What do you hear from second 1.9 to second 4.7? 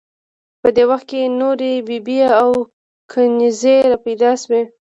بي او کنیزې را پیدا شوې.